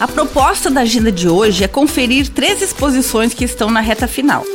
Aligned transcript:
A 0.00 0.08
proposta 0.08 0.70
da 0.70 0.80
agenda 0.80 1.12
de 1.12 1.28
hoje 1.28 1.62
é 1.62 1.68
conferir 1.68 2.30
três 2.30 2.62
exposições 2.62 3.34
que 3.34 3.44
estão 3.44 3.70
na 3.70 3.80
reta 3.80 4.08
final. 4.08 4.46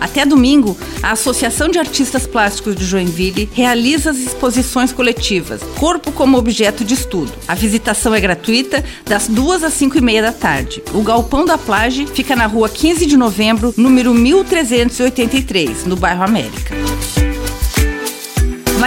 Até 0.00 0.26
domingo, 0.26 0.76
a 1.00 1.12
Associação 1.12 1.68
de 1.68 1.78
Artistas 1.78 2.26
Plásticos 2.26 2.74
de 2.74 2.84
Joinville 2.84 3.48
realiza 3.52 4.10
as 4.10 4.18
exposições 4.18 4.92
coletivas 4.92 5.62
Corpo 5.76 6.10
como 6.10 6.36
Objeto 6.36 6.84
de 6.84 6.94
Estudo. 6.94 7.32
A 7.46 7.54
visitação 7.54 8.12
é 8.12 8.20
gratuita 8.20 8.84
das 9.04 9.28
duas 9.28 9.62
às 9.62 9.74
cinco 9.74 9.96
e 9.96 10.00
meia 10.00 10.22
da 10.22 10.32
tarde. 10.32 10.82
O 10.92 11.02
Galpão 11.02 11.44
da 11.44 11.56
Plage 11.56 12.08
fica 12.08 12.34
na 12.34 12.46
rua 12.46 12.68
15 12.68 13.06
de 13.06 13.16
novembro, 13.16 13.72
número 13.76 14.12
1383, 14.12 15.84
no 15.84 15.94
bairro 15.94 16.24
América. 16.24 16.74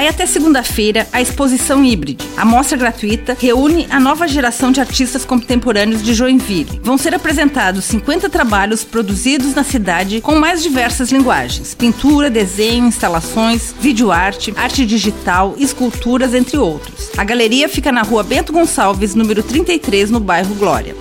Vai 0.02 0.07
até 0.07 0.25
segunda-feira 0.25 1.07
a 1.13 1.21
exposição 1.21 1.86
Híbride. 1.86 2.27
A 2.36 2.43
mostra 2.43 2.75
gratuita 2.75 3.38
reúne 3.39 3.86
a 3.88 3.99
nova 3.99 4.27
geração 4.27 4.71
de 4.71 4.80
artistas 4.80 5.23
contemporâneos 5.23 6.02
de 6.02 6.16
Joinville. 6.16 6.81
Vão 6.84 6.98
ser 6.98 7.13
apresentados 7.13 7.85
50 7.85 8.27
trabalhos 8.27 8.84
produzidos 8.84 9.53
na 9.53 9.63
cidade 9.63 10.20
com 10.20 10.34
mais 10.34 10.63
diversas 10.63 11.11
linguagens: 11.11 11.75
pintura, 11.75 12.31
desenho, 12.31 12.88
instalações, 12.88 13.75
videoarte, 13.80 14.52
arte 14.58 14.88
digital, 14.88 15.53
esculturas, 15.59 16.33
entre 16.33 16.58
outros. 16.58 17.11
A 17.16 17.23
galeria 17.23 17.70
fica 17.70 17.91
na 17.91 18.02
rua 18.02 18.23
Bento 18.23 18.52
Gonçalves, 18.52 19.13
número 19.13 19.44
33, 19.44 20.09
no 20.09 20.20
bairro 20.20 20.55
Glória. 20.55 20.95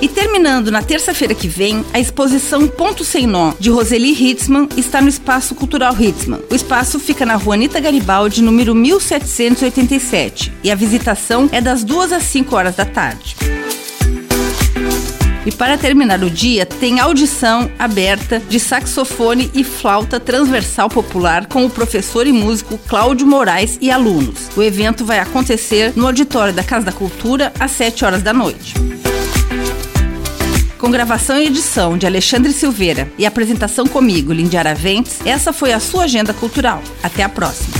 E 0.00 0.06
terminando 0.06 0.70
na 0.70 0.80
terça-feira 0.80 1.34
que 1.34 1.48
vem, 1.48 1.84
a 1.92 1.98
exposição 1.98 2.68
Ponto 2.68 3.04
Sem 3.04 3.26
Nó, 3.26 3.52
de 3.58 3.68
Roseli 3.68 4.12
Hitzman, 4.12 4.68
está 4.76 5.00
no 5.00 5.08
Espaço 5.08 5.56
Cultural 5.56 5.92
Hitzman. 5.98 6.40
O 6.48 6.54
espaço 6.54 7.00
fica 7.00 7.26
na 7.26 7.34
rua 7.34 7.54
Anitta 7.54 7.80
Garibaldi, 7.80 8.40
número 8.40 8.76
1787, 8.76 10.52
e 10.62 10.70
a 10.70 10.76
visitação 10.76 11.48
é 11.50 11.60
das 11.60 11.82
2 11.82 12.12
às 12.12 12.22
5 12.22 12.54
horas 12.54 12.76
da 12.76 12.84
tarde. 12.84 13.34
E 15.44 15.50
para 15.50 15.78
terminar 15.78 16.22
o 16.22 16.30
dia, 16.30 16.64
tem 16.64 17.00
audição 17.00 17.68
aberta 17.76 18.38
de 18.38 18.60
saxofone 18.60 19.50
e 19.54 19.64
flauta 19.64 20.20
transversal 20.20 20.88
popular 20.88 21.46
com 21.46 21.64
o 21.64 21.70
professor 21.70 22.26
e 22.26 22.32
músico 22.32 22.78
Cláudio 22.86 23.26
Moraes 23.26 23.78
e 23.80 23.90
alunos. 23.90 24.48
O 24.56 24.62
evento 24.62 25.04
vai 25.04 25.18
acontecer 25.18 25.92
no 25.96 26.06
auditório 26.06 26.52
da 26.52 26.62
Casa 26.62 26.86
da 26.86 26.92
Cultura 26.92 27.52
às 27.58 27.72
7 27.72 28.04
horas 28.04 28.22
da 28.22 28.32
noite. 28.32 28.74
Com 30.78 30.92
gravação 30.92 31.40
e 31.40 31.46
edição 31.46 31.98
de 31.98 32.06
Alexandre 32.06 32.52
Silveira 32.52 33.10
e 33.18 33.26
apresentação 33.26 33.84
comigo, 33.86 34.32
Lindy 34.32 34.56
Araventes, 34.56 35.18
essa 35.26 35.52
foi 35.52 35.72
a 35.72 35.80
sua 35.80 36.04
agenda 36.04 36.32
cultural. 36.32 36.82
Até 37.02 37.24
a 37.24 37.28
próxima! 37.28 37.77